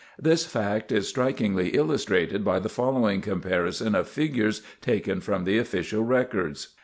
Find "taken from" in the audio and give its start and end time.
4.81-5.43